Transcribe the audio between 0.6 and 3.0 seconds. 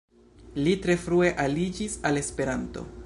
Li tre frue aliĝis al Esperanto.